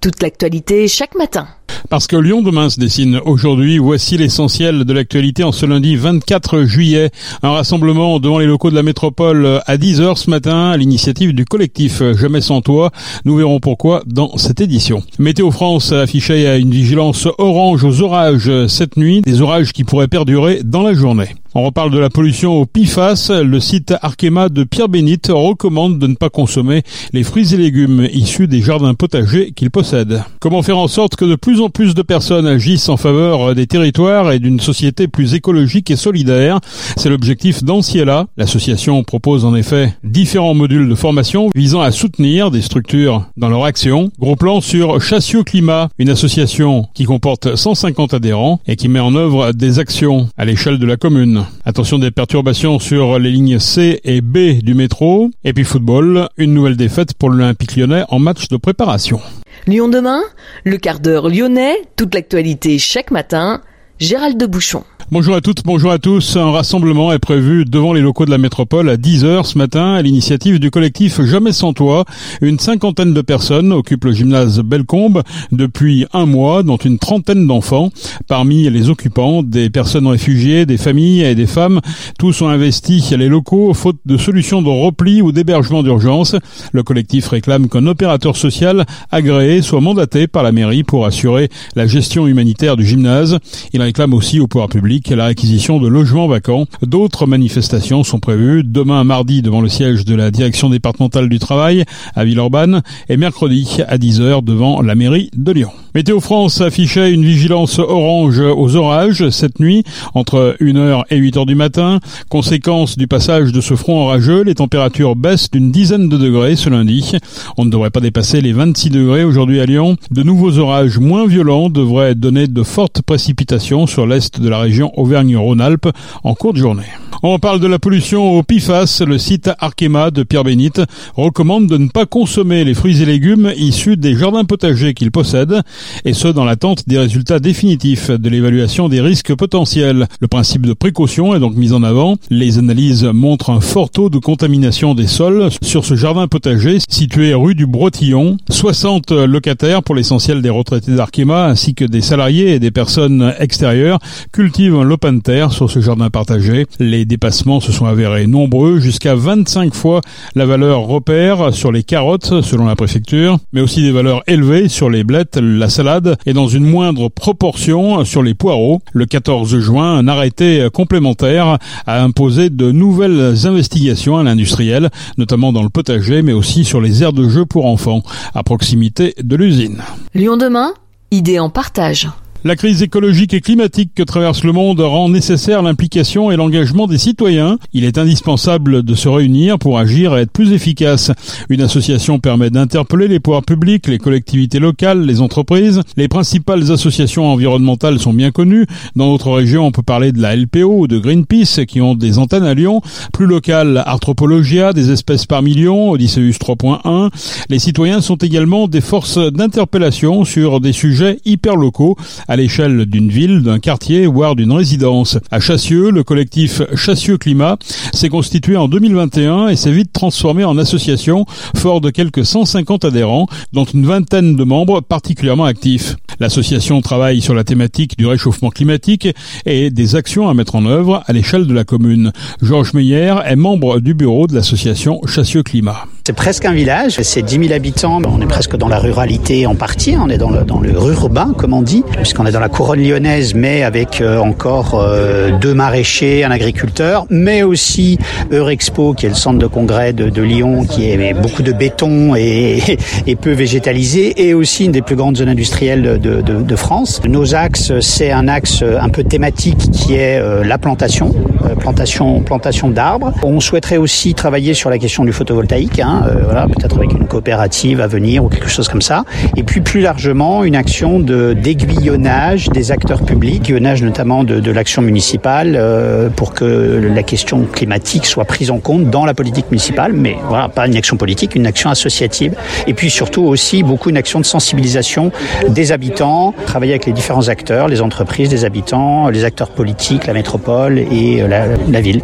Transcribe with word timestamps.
toute 0.00 0.22
l'actualité 0.22 0.86
chaque 0.86 1.14
matin. 1.14 1.46
Parce 1.90 2.06
que 2.06 2.16
Lyon 2.16 2.42
demain 2.42 2.70
se 2.70 2.80
dessine 2.80 3.20
aujourd'hui, 3.24 3.78
voici 3.78 4.16
l'essentiel 4.16 4.84
de 4.84 4.92
l'actualité 4.92 5.44
en 5.44 5.52
ce 5.52 5.66
lundi 5.66 5.96
24 5.96 6.64
juillet. 6.64 7.10
Un 7.42 7.50
rassemblement 7.50 8.18
devant 8.20 8.38
les 8.38 8.46
locaux 8.46 8.70
de 8.70 8.74
la 8.74 8.82
métropole 8.82 9.60
à 9.66 9.76
10h 9.76 10.16
ce 10.16 10.30
matin 10.30 10.70
à 10.70 10.76
l'initiative 10.76 11.34
du 11.34 11.44
collectif 11.44 12.02
Jamais 12.14 12.40
sans 12.40 12.60
toi. 12.62 12.90
Nous 13.24 13.36
verrons 13.36 13.60
pourquoi 13.60 14.02
dans 14.06 14.36
cette 14.36 14.60
édition. 14.60 15.02
Météo 15.18 15.50
France 15.50 15.92
affichait 15.92 16.58
une 16.60 16.70
vigilance 16.70 17.28
orange 17.38 17.84
aux 17.84 18.02
orages 18.02 18.66
cette 18.66 18.96
nuit, 18.96 19.20
des 19.22 19.40
orages 19.40 19.72
qui 19.72 19.84
pourraient 19.84 20.08
perdurer 20.08 20.60
dans 20.64 20.82
la 20.82 20.94
journée. 20.94 21.28
On 21.56 21.62
reparle 21.62 21.92
de 21.92 21.98
la 21.98 22.10
pollution 22.10 22.60
au 22.60 22.66
PIFAS. 22.66 23.30
Le 23.44 23.60
site 23.60 23.94
Arkema 24.02 24.48
de 24.48 24.64
Pierre 24.64 24.88
Bénite 24.88 25.30
recommande 25.32 26.00
de 26.00 26.08
ne 26.08 26.16
pas 26.16 26.28
consommer 26.28 26.82
les 27.12 27.22
fruits 27.22 27.54
et 27.54 27.56
légumes 27.56 28.08
issus 28.12 28.48
des 28.48 28.60
jardins 28.60 28.94
potagers 28.94 29.52
qu'il 29.52 29.70
possède. 29.70 30.24
Comment 30.40 30.62
faire 30.62 30.78
en 30.78 30.88
sorte 30.88 31.14
que 31.14 31.24
de 31.24 31.36
plus 31.36 31.60
en 31.60 31.70
plus 31.70 31.94
de 31.94 32.02
personnes 32.02 32.48
agissent 32.48 32.88
en 32.88 32.96
faveur 32.96 33.54
des 33.54 33.68
territoires 33.68 34.32
et 34.32 34.40
d'une 34.40 34.58
société 34.58 35.06
plus 35.06 35.34
écologique 35.34 35.92
et 35.92 35.96
solidaire? 35.96 36.58
C'est 36.96 37.08
l'objectif 37.08 37.62
d'Anciela. 37.62 38.26
L'association 38.36 39.04
propose 39.04 39.44
en 39.44 39.54
effet 39.54 39.94
différents 40.02 40.54
modules 40.54 40.88
de 40.88 40.94
formation 40.96 41.50
visant 41.54 41.82
à 41.82 41.92
soutenir 41.92 42.50
des 42.50 42.62
structures 42.62 43.26
dans 43.36 43.48
leur 43.48 43.64
action. 43.64 44.10
Gros 44.18 44.34
plan 44.34 44.60
sur 44.60 45.00
Chassio 45.00 45.44
Climat, 45.44 45.88
une 46.00 46.10
association 46.10 46.88
qui 46.94 47.04
comporte 47.04 47.54
150 47.54 48.12
adhérents 48.12 48.58
et 48.66 48.74
qui 48.74 48.88
met 48.88 48.98
en 48.98 49.14
œuvre 49.14 49.52
des 49.52 49.78
actions 49.78 50.28
à 50.36 50.44
l'échelle 50.44 50.80
de 50.80 50.86
la 50.86 50.96
commune. 50.96 51.43
Attention 51.64 51.98
des 51.98 52.10
perturbations 52.10 52.78
sur 52.78 53.18
les 53.18 53.30
lignes 53.30 53.58
C 53.58 54.00
et 54.04 54.20
B 54.20 54.62
du 54.62 54.74
métro. 54.74 55.30
Et 55.44 55.52
puis 55.52 55.64
football, 55.64 56.28
une 56.36 56.54
nouvelle 56.54 56.76
défaite 56.76 57.14
pour 57.14 57.30
l'Olympique 57.30 57.76
lyonnais 57.76 58.04
en 58.08 58.18
match 58.18 58.48
de 58.48 58.56
préparation. 58.56 59.20
Lyon 59.66 59.88
demain, 59.88 60.22
le 60.64 60.76
quart 60.76 61.00
d'heure 61.00 61.28
lyonnais, 61.28 61.76
toute 61.96 62.14
l'actualité 62.14 62.78
chaque 62.78 63.10
matin, 63.10 63.62
Gérald 63.98 64.38
de 64.38 64.46
Bouchon. 64.46 64.84
Bonjour 65.14 65.36
à 65.36 65.40
toutes, 65.40 65.62
bonjour 65.64 65.92
à 65.92 66.00
tous. 66.00 66.36
Un 66.36 66.50
rassemblement 66.50 67.12
est 67.12 67.20
prévu 67.20 67.64
devant 67.64 67.92
les 67.92 68.00
locaux 68.00 68.24
de 68.24 68.32
la 68.32 68.36
métropole 68.36 68.90
à 68.90 68.96
10h 68.96 69.44
ce 69.44 69.56
matin 69.56 69.94
à 69.94 70.02
l'initiative 70.02 70.58
du 70.58 70.72
collectif 70.72 71.22
Jamais 71.22 71.52
sans 71.52 71.72
toi. 71.72 72.04
Une 72.40 72.58
cinquantaine 72.58 73.14
de 73.14 73.20
personnes 73.20 73.72
occupent 73.72 74.06
le 74.06 74.12
gymnase 74.12 74.58
Bellecombe 74.58 75.22
depuis 75.52 76.04
un 76.12 76.26
mois, 76.26 76.64
dont 76.64 76.78
une 76.78 76.98
trentaine 76.98 77.46
d'enfants. 77.46 77.90
Parmi 78.26 78.68
les 78.68 78.90
occupants, 78.90 79.44
des 79.44 79.70
personnes 79.70 80.08
réfugiées, 80.08 80.66
des 80.66 80.78
familles 80.78 81.22
et 81.22 81.36
des 81.36 81.46
femmes. 81.46 81.80
Tous 82.18 82.42
ont 82.42 82.48
investi 82.48 83.00
les 83.16 83.28
locaux 83.28 83.72
faute 83.72 83.98
de 84.06 84.16
solutions 84.16 84.62
de 84.62 84.68
repli 84.68 85.22
ou 85.22 85.30
d'hébergement 85.30 85.84
d'urgence. 85.84 86.34
Le 86.72 86.82
collectif 86.82 87.28
réclame 87.28 87.68
qu'un 87.68 87.86
opérateur 87.86 88.36
social 88.36 88.84
agréé 89.12 89.62
soit 89.62 89.80
mandaté 89.80 90.26
par 90.26 90.42
la 90.42 90.50
mairie 90.50 90.82
pour 90.82 91.06
assurer 91.06 91.50
la 91.76 91.86
gestion 91.86 92.26
humanitaire 92.26 92.76
du 92.76 92.84
gymnase. 92.84 93.38
Il 93.72 93.80
réclame 93.80 94.12
aussi 94.12 94.40
au 94.40 94.48
pouvoir 94.48 94.68
public 94.68 95.03
la 95.10 95.26
réquisition 95.26 95.78
de 95.78 95.88
logements 95.88 96.28
vacants. 96.28 96.66
D'autres 96.82 97.26
manifestations 97.26 98.04
sont 98.04 98.20
prévues 98.20 98.62
demain 98.64 99.04
mardi 99.04 99.42
devant 99.42 99.60
le 99.60 99.68
siège 99.68 100.04
de 100.04 100.14
la 100.14 100.30
direction 100.30 100.70
départementale 100.70 101.28
du 101.28 101.38
travail 101.38 101.84
à 102.14 102.24
Villeurbanne 102.24 102.82
et 103.08 103.16
mercredi 103.16 103.78
à 103.86 103.98
10h 103.98 104.44
devant 104.44 104.82
la 104.82 104.94
mairie 104.94 105.30
de 105.36 105.52
Lyon. 105.52 105.70
Météo 105.94 106.18
France 106.18 106.60
affichait 106.60 107.12
une 107.12 107.24
vigilance 107.24 107.78
orange 107.78 108.40
aux 108.40 108.74
orages 108.74 109.30
cette 109.30 109.60
nuit 109.60 109.84
entre 110.14 110.56
1h 110.60 111.02
et 111.10 111.20
8h 111.20 111.46
du 111.46 111.54
matin. 111.54 112.00
Conséquence 112.28 112.98
du 112.98 113.06
passage 113.06 113.52
de 113.52 113.60
ce 113.60 113.76
front 113.76 114.02
orageux, 114.02 114.42
les 114.42 114.56
températures 114.56 115.14
baissent 115.14 115.50
d'une 115.52 115.70
dizaine 115.70 116.08
de 116.08 116.16
degrés 116.16 116.56
ce 116.56 116.68
lundi. 116.68 117.12
On 117.56 117.64
ne 117.64 117.70
devrait 117.70 117.90
pas 117.90 118.00
dépasser 118.00 118.40
les 118.40 118.52
26 118.52 118.90
degrés 118.90 119.22
aujourd'hui 119.22 119.60
à 119.60 119.66
Lyon. 119.66 119.96
De 120.10 120.24
nouveaux 120.24 120.58
orages 120.58 120.98
moins 120.98 121.28
violents 121.28 121.70
devraient 121.70 122.16
donner 122.16 122.48
de 122.48 122.62
fortes 122.64 123.02
précipitations 123.02 123.86
sur 123.86 124.06
l'est 124.06 124.40
de 124.40 124.48
la 124.48 124.58
région 124.58 124.83
Auvergne-Rhône-Alpes 124.96 125.88
en 126.22 126.34
courte 126.34 126.56
journée. 126.56 126.84
On 127.26 127.38
parle 127.38 127.58
de 127.58 127.66
la 127.66 127.78
pollution 127.78 128.32
au 128.32 128.42
PIFAS. 128.42 129.02
Le 129.06 129.16
site 129.16 129.50
Arkema 129.58 130.10
de 130.10 130.24
Pierre 130.24 130.44
Bénite 130.44 130.82
recommande 131.16 131.66
de 131.66 131.78
ne 131.78 131.88
pas 131.88 132.04
consommer 132.04 132.64
les 132.64 132.74
fruits 132.74 133.00
et 133.00 133.06
légumes 133.06 133.50
issus 133.56 133.96
des 133.96 134.14
jardins 134.14 134.44
potagers 134.44 134.92
qu'il 134.92 135.10
possède, 135.10 135.62
et 136.04 136.12
ce 136.12 136.28
dans 136.28 136.44
l'attente 136.44 136.86
des 136.86 136.98
résultats 136.98 137.38
définitifs 137.38 138.10
de 138.10 138.28
l'évaluation 138.28 138.90
des 138.90 139.00
risques 139.00 139.34
potentiels. 139.34 140.06
Le 140.20 140.28
principe 140.28 140.66
de 140.66 140.74
précaution 140.74 141.34
est 141.34 141.40
donc 141.40 141.56
mis 141.56 141.72
en 141.72 141.82
avant. 141.82 142.16
Les 142.28 142.58
analyses 142.58 143.04
montrent 143.04 143.48
un 143.48 143.62
fort 143.62 143.88
taux 143.88 144.10
de 144.10 144.18
contamination 144.18 144.94
des 144.94 145.06
sols 145.06 145.48
sur 145.62 145.86
ce 145.86 145.94
jardin 145.94 146.28
potager 146.28 146.76
situé 146.90 147.32
rue 147.32 147.54
du 147.54 147.64
Brotillon. 147.64 148.36
60 148.50 149.12
locataires, 149.12 149.82
pour 149.82 149.94
l'essentiel 149.94 150.42
des 150.42 150.50
retraités 150.50 150.94
d'Arkema, 150.94 151.46
ainsi 151.46 151.74
que 151.74 151.86
des 151.86 152.02
salariés 152.02 152.50
et 152.50 152.58
des 152.58 152.70
personnes 152.70 153.32
extérieures, 153.38 153.98
cultivent 154.30 154.73
de 154.82 155.20
terre 155.20 155.52
sur 155.52 155.70
ce 155.70 155.80
jardin 155.80 156.10
partagé. 156.10 156.66
Les 156.78 157.04
dépassements 157.04 157.60
se 157.60 157.72
sont 157.72 157.86
avérés 157.86 158.26
nombreux, 158.26 158.80
jusqu'à 158.80 159.14
25 159.14 159.74
fois 159.74 160.00
la 160.34 160.46
valeur 160.46 160.80
repère 160.80 161.54
sur 161.54 161.70
les 161.70 161.82
carottes, 161.82 162.42
selon 162.42 162.66
la 162.66 162.76
préfecture, 162.76 163.38
mais 163.52 163.60
aussi 163.60 163.82
des 163.82 163.92
valeurs 163.92 164.22
élevées 164.26 164.68
sur 164.68 164.90
les 164.90 165.04
blettes, 165.04 165.36
la 165.36 165.68
salade, 165.68 166.16
et 166.26 166.32
dans 166.32 166.48
une 166.48 166.64
moindre 166.64 167.08
proportion 167.08 168.04
sur 168.04 168.22
les 168.22 168.34
poireaux. 168.34 168.80
Le 168.92 169.06
14 169.06 169.58
juin, 169.58 169.96
un 169.98 170.08
arrêté 170.08 170.68
complémentaire 170.72 171.58
a 171.86 172.02
imposé 172.02 172.50
de 172.50 172.72
nouvelles 172.72 173.46
investigations 173.46 174.18
à 174.18 174.22
l'industriel, 174.22 174.90
notamment 175.18 175.52
dans 175.52 175.62
le 175.62 175.68
potager, 175.68 176.22
mais 176.22 176.32
aussi 176.32 176.64
sur 176.64 176.80
les 176.80 177.02
aires 177.02 177.12
de 177.12 177.28
jeu 177.28 177.44
pour 177.44 177.66
enfants, 177.66 178.02
à 178.34 178.42
proximité 178.42 179.14
de 179.22 179.36
l'usine. 179.36 179.82
Lyon 180.14 180.36
demain, 180.36 180.72
idée 181.10 181.38
en 181.38 181.50
partage. 181.50 182.08
La 182.46 182.56
crise 182.56 182.82
écologique 182.82 183.32
et 183.32 183.40
climatique 183.40 183.92
que 183.94 184.02
traverse 184.02 184.44
le 184.44 184.52
monde 184.52 184.78
rend 184.78 185.08
nécessaire 185.08 185.62
l'implication 185.62 186.30
et 186.30 186.36
l'engagement 186.36 186.86
des 186.86 186.98
citoyens. 186.98 187.58
Il 187.72 187.84
est 187.84 187.96
indispensable 187.96 188.82
de 188.82 188.94
se 188.94 189.08
réunir 189.08 189.58
pour 189.58 189.78
agir 189.78 190.14
et 190.14 190.20
être 190.20 190.30
plus 190.30 190.52
efficace. 190.52 191.10
Une 191.48 191.62
association 191.62 192.18
permet 192.18 192.50
d'interpeller 192.50 193.08
les 193.08 193.18
pouvoirs 193.18 193.44
publics, 193.44 193.86
les 193.86 193.96
collectivités 193.96 194.58
locales, 194.58 195.06
les 195.06 195.22
entreprises. 195.22 195.80
Les 195.96 196.06
principales 196.06 196.70
associations 196.70 197.24
environnementales 197.32 197.98
sont 197.98 198.12
bien 198.12 198.30
connues. 198.30 198.66
Dans 198.94 199.10
notre 199.10 199.30
région, 199.32 199.64
on 199.64 199.72
peut 199.72 199.82
parler 199.82 200.12
de 200.12 200.20
la 200.20 200.36
LPO 200.36 200.80
ou 200.80 200.86
de 200.86 200.98
Greenpeace 200.98 201.64
qui 201.66 201.80
ont 201.80 201.94
des 201.94 202.18
antennes 202.18 202.44
à 202.44 202.52
Lyon. 202.52 202.82
Plus 203.14 203.24
local, 203.24 203.82
Arthropologia, 203.86 204.74
des 204.74 204.90
espèces 204.90 205.24
par 205.24 205.40
million, 205.40 205.92
Odysseus 205.92 206.32
3.1. 206.32 207.08
Les 207.48 207.58
citoyens 207.58 208.02
sont 208.02 208.16
également 208.16 208.68
des 208.68 208.82
forces 208.82 209.16
d'interpellation 209.16 210.26
sur 210.26 210.60
des 210.60 210.72
sujets 210.72 211.20
hyper 211.24 211.56
locaux 211.56 211.96
l'échelle 212.36 212.86
d'une 212.86 213.08
ville, 213.08 213.42
d'un 213.42 213.58
quartier, 213.58 214.06
voire 214.06 214.36
d'une 214.36 214.52
résidence. 214.52 215.18
À 215.30 215.40
Chassieux, 215.40 215.90
le 215.90 216.02
collectif 216.02 216.62
Chassieux 216.74 217.18
Climat 217.18 217.58
s'est 217.92 218.08
constitué 218.08 218.56
en 218.56 218.68
2021 218.68 219.48
et 219.48 219.56
s'est 219.56 219.72
vite 219.72 219.92
transformé 219.92 220.44
en 220.44 220.58
association 220.58 221.26
fort 221.56 221.80
de 221.80 221.90
quelques 221.90 222.24
150 222.24 222.84
adhérents, 222.84 223.26
dont 223.52 223.64
une 223.64 223.86
vingtaine 223.86 224.36
de 224.36 224.44
membres 224.44 224.80
particulièrement 224.80 225.44
actifs. 225.44 225.96
L'association 226.20 226.80
travaille 226.80 227.20
sur 227.20 227.34
la 227.34 227.44
thématique 227.44 227.98
du 227.98 228.06
réchauffement 228.06 228.50
climatique 228.50 229.08
et 229.46 229.70
des 229.70 229.96
actions 229.96 230.28
à 230.28 230.34
mettre 230.34 230.54
en 230.54 230.66
œuvre 230.66 231.02
à 231.06 231.12
l'échelle 231.12 231.46
de 231.46 231.54
la 231.54 231.64
commune. 231.64 232.12
Georges 232.42 232.74
Meyer 232.74 233.16
est 233.24 233.36
membre 233.36 233.80
du 233.80 233.94
bureau 233.94 234.26
de 234.26 234.34
l'association 234.34 235.00
Chassieux 235.06 235.42
Climat. 235.42 235.86
C'est 236.06 236.12
presque 236.12 236.44
un 236.44 236.52
village, 236.52 237.00
c'est 237.00 237.22
10 237.22 237.46
000 237.46 237.54
habitants, 237.54 238.02
on 238.06 238.20
est 238.20 238.26
presque 238.26 238.56
dans 238.56 238.68
la 238.68 238.78
ruralité 238.78 239.46
en 239.46 239.54
partie, 239.54 239.96
on 239.98 240.10
est 240.10 240.18
dans 240.18 240.28
le, 240.28 240.44
dans 240.44 240.60
le 240.60 240.70
urbain 240.70 241.32
comme 241.34 241.54
on 241.54 241.62
dit, 241.62 241.82
puisqu'on 241.96 242.26
est 242.26 242.30
dans 242.30 242.40
la 242.40 242.50
couronne 242.50 242.82
lyonnaise 242.82 243.34
mais 243.34 243.62
avec 243.62 244.02
euh, 244.02 244.18
encore 244.18 244.74
euh, 244.74 245.30
deux 245.40 245.54
maraîchers, 245.54 246.22
un 246.22 246.30
agriculteur, 246.30 247.06
mais 247.08 247.42
aussi 247.42 247.98
Eurexpo 248.30 248.92
qui 248.92 249.06
est 249.06 249.08
le 249.08 249.14
centre 249.14 249.38
de 249.38 249.46
congrès 249.46 249.94
de, 249.94 250.10
de 250.10 250.20
Lyon 250.20 250.66
qui 250.66 250.90
est 250.90 251.14
beaucoup 251.14 251.42
de 251.42 251.52
béton 251.52 252.14
et, 252.14 252.76
et, 253.06 253.16
peu 253.16 253.32
végétalisé 253.32 254.28
et 254.28 254.34
aussi 254.34 254.66
une 254.66 254.72
des 254.72 254.82
plus 254.82 254.96
grandes 254.96 255.16
zones 255.16 255.30
industrielles 255.30 255.98
de, 255.98 256.20
de, 256.20 256.42
de 256.42 256.56
France. 256.56 257.00
Nos 257.08 257.34
axes, 257.34 257.72
c'est 257.80 258.10
un 258.10 258.28
axe 258.28 258.62
un 258.62 258.90
peu 258.90 259.04
thématique 259.04 259.70
qui 259.70 259.94
est 259.94 260.18
euh, 260.18 260.44
la 260.44 260.58
plantation, 260.58 261.14
plantation, 261.60 262.20
plantation 262.20 262.68
d'arbres. 262.68 263.14
On 263.22 263.40
souhaiterait 263.40 263.78
aussi 263.78 264.12
travailler 264.12 264.52
sur 264.52 264.68
la 264.68 264.76
question 264.76 265.06
du 265.06 265.12
photovoltaïque, 265.12 265.80
hein, 265.80 265.93
euh, 266.06 266.22
voilà, 266.24 266.46
peut-être 266.46 266.76
avec 266.76 266.92
une 266.92 267.06
coopérative 267.06 267.80
à 267.80 267.86
venir 267.86 268.24
ou 268.24 268.28
quelque 268.28 268.48
chose 268.48 268.68
comme 268.68 268.82
ça. 268.82 269.04
Et 269.36 269.42
puis 269.42 269.60
plus 269.60 269.80
largement, 269.80 270.44
une 270.44 270.56
action 270.56 271.00
de 271.00 271.32
d'aiguillonnage 271.32 272.48
des 272.48 272.72
acteurs 272.72 273.02
publics, 273.02 273.42
aiguillonnage 273.44 273.82
notamment 273.82 274.24
de, 274.24 274.40
de 274.40 274.50
l'action 274.50 274.82
municipale 274.82 275.54
euh, 275.56 276.08
pour 276.08 276.34
que 276.34 276.90
la 276.94 277.02
question 277.02 277.44
climatique 277.44 278.06
soit 278.06 278.24
prise 278.24 278.50
en 278.50 278.58
compte 278.58 278.90
dans 278.90 279.04
la 279.04 279.14
politique 279.14 279.50
municipale, 279.50 279.92
mais 279.92 280.16
voilà, 280.28 280.48
pas 280.48 280.66
une 280.66 280.76
action 280.76 280.96
politique, 280.96 281.34
une 281.34 281.46
action 281.46 281.70
associative. 281.70 282.34
Et 282.66 282.74
puis 282.74 282.90
surtout 282.90 283.22
aussi 283.22 283.62
beaucoup 283.62 283.90
une 283.90 283.96
action 283.96 284.20
de 284.20 284.24
sensibilisation 284.24 285.12
des 285.48 285.72
habitants, 285.72 286.34
travailler 286.46 286.72
avec 286.72 286.86
les 286.86 286.92
différents 286.92 287.28
acteurs, 287.28 287.68
les 287.68 287.80
entreprises, 287.80 288.30
les 288.30 288.44
habitants, 288.44 289.08
les 289.08 289.24
acteurs 289.24 289.50
politiques, 289.50 290.06
la 290.06 290.14
métropole 290.14 290.78
et 290.78 291.22
la, 291.28 291.46
la 291.70 291.80
ville. 291.80 292.02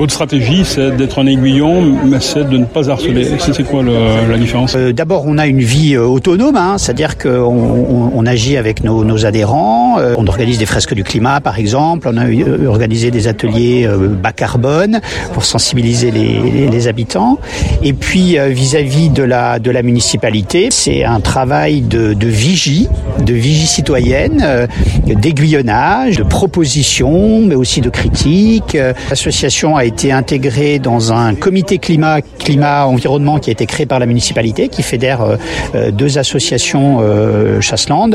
Votre 0.00 0.14
stratégie, 0.14 0.64
c'est 0.64 0.96
d'être 0.96 1.18
un 1.18 1.26
aiguillon, 1.26 1.94
mais 2.06 2.20
c'est 2.20 2.48
de 2.48 2.56
ne 2.56 2.64
pas 2.64 2.88
harceler. 2.88 3.32
C'est 3.38 3.62
quoi 3.64 3.82
la 3.82 4.38
différence? 4.38 4.72
Euh, 4.74 4.94
D'abord, 4.94 5.24
on 5.26 5.36
a 5.36 5.46
une 5.46 5.60
vie 5.60 5.92
euh, 5.92 6.06
autonome, 6.06 6.56
hein, 6.56 6.76
c'est-à-dire 6.78 7.18
qu'on 7.18 8.08
on, 8.14 8.24
agit 8.24 8.56
avec 8.56 8.82
nos, 8.82 9.26
adhérents. 9.26 9.98
Euh, 9.98 10.14
on 10.16 10.26
organise 10.26 10.56
des 10.56 10.64
fresques 10.64 10.94
du 10.94 11.04
climat, 11.04 11.42
par 11.42 11.58
exemple. 11.58 12.08
On 12.10 12.16
a 12.16 12.24
organisé 12.66 13.10
des 13.10 13.28
ateliers 13.28 13.86
bas 14.22 14.32
carbone 14.32 15.02
pour 15.34 15.44
sensibiliser 15.44 16.10
les, 16.10 16.88
habitants. 16.88 17.38
Et 17.82 17.92
puis, 17.92 18.38
vis-à-vis 18.48 19.10
-vis 19.10 19.12
de 19.12 19.70
la 19.70 19.82
municipalité, 19.82 20.68
c'est 20.70 21.04
un 21.04 21.20
travail 21.20 21.82
de, 21.82 22.16
vigie, 22.26 22.88
de 23.22 23.34
vigie 23.34 23.66
citoyenne, 23.66 24.66
d'aiguillonnage, 25.06 26.16
de 26.16 26.22
propositions, 26.22 27.42
mais 27.42 27.54
aussi 27.54 27.82
de 27.82 27.90
critiques. 27.90 28.78
L'association 29.10 29.76
a 29.76 29.89
été 29.90 30.12
intégrée 30.12 30.78
dans 30.78 31.12
un 31.12 31.34
comité 31.34 31.78
climat, 31.78 32.20
climat 32.22 32.86
environnement 32.86 33.38
qui 33.38 33.50
a 33.50 33.52
été 33.52 33.66
créé 33.66 33.86
par 33.86 33.98
la 33.98 34.06
municipalité, 34.06 34.68
qui 34.68 34.82
fédère 34.82 35.20
euh, 35.22 35.90
deux 35.90 36.18
associations 36.18 36.98
euh, 37.00 37.60
Chasseland 37.60 38.10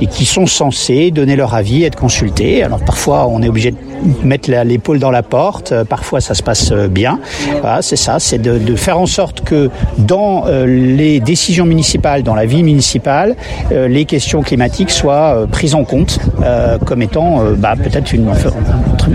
et 0.00 0.06
qui 0.06 0.24
sont 0.24 0.46
censés 0.46 1.10
donner 1.10 1.36
leur 1.36 1.54
avis, 1.54 1.84
être 1.84 1.96
consultés. 1.96 2.62
Alors 2.62 2.80
parfois 2.80 3.26
on 3.28 3.42
est 3.42 3.48
obligé 3.48 3.72
de 3.72 3.76
mettre 4.24 4.50
l'épaule 4.50 4.98
dans 4.98 5.10
la 5.10 5.22
porte, 5.22 5.74
parfois 5.84 6.20
ça 6.20 6.34
se 6.34 6.42
passe 6.42 6.72
bien. 6.72 7.20
Voilà, 7.60 7.82
c'est 7.82 7.96
ça, 7.96 8.18
c'est 8.18 8.38
de, 8.38 8.76
faire 8.76 8.98
en 8.98 9.06
sorte 9.06 9.42
que 9.42 9.70
dans 9.98 10.44
euh, 10.46 10.66
les 10.66 11.20
décisions 11.20 11.66
municipales, 11.66 12.22
dans 12.22 12.34
la 12.34 12.46
vie 12.46 12.62
municipale, 12.62 13.36
euh, 13.72 13.88
les 13.88 14.04
questions 14.04 14.42
climatiques 14.42 14.90
soient 14.90 15.34
euh, 15.34 15.46
prises 15.46 15.74
en 15.74 15.84
compte 15.84 16.18
euh, 16.42 16.78
comme 16.78 17.02
étant 17.02 17.42
bah, 17.56 17.74
peut-être 17.76 18.14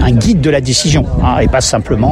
un 0.01 0.11
guide 0.11 0.41
de 0.41 0.49
la 0.49 0.61
décision 0.61 1.05
hein, 1.23 1.39
et 1.39 1.47
pas 1.47 1.61
simplement 1.61 2.02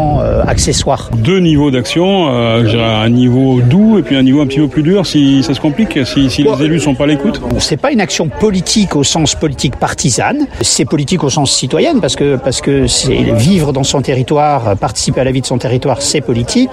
accessoire. 0.47 1.09
Deux 1.17 1.39
niveaux 1.39 1.71
d'action, 1.71 2.27
un 2.27 3.09
niveau 3.09 3.61
doux 3.61 3.97
et 3.99 4.01
puis 4.01 4.15
un 4.15 4.23
niveau 4.23 4.41
un 4.41 4.47
petit 4.47 4.59
peu 4.59 4.67
plus 4.67 4.83
dur 4.83 5.05
si 5.05 5.43
ça 5.43 5.53
se 5.53 5.59
complique, 5.59 6.05
si, 6.05 6.29
si 6.29 6.43
les 6.43 6.63
élus 6.63 6.79
sont 6.79 6.95
pas 6.95 7.05
à 7.05 7.07
l'écoute. 7.07 7.41
C'est 7.59 7.77
pas 7.77 7.91
une 7.91 8.01
action 8.01 8.27
politique 8.27 8.95
au 8.95 9.03
sens 9.03 9.35
politique 9.35 9.75
partisane, 9.75 10.47
c'est 10.61 10.85
politique 10.85 11.23
au 11.23 11.29
sens 11.29 11.51
citoyenne 11.51 12.01
parce 12.01 12.15
que 12.15 12.35
parce 12.35 12.61
que 12.61 12.87
c'est 12.87 13.13
vivre 13.13 13.73
dans 13.73 13.83
son 13.83 14.01
territoire, 14.01 14.75
participer 14.77 15.21
à 15.21 15.23
la 15.23 15.31
vie 15.31 15.41
de 15.41 15.45
son 15.45 15.57
territoire, 15.57 16.01
c'est 16.01 16.21
politique, 16.21 16.71